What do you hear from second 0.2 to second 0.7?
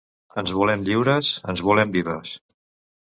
Ens